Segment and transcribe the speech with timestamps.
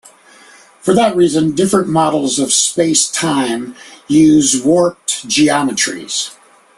[0.79, 3.75] For that reason different models of space-time
[4.07, 6.35] use warped geometries.